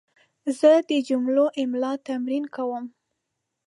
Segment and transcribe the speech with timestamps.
[0.59, 2.85] زه د جملو املا تمرین کوم.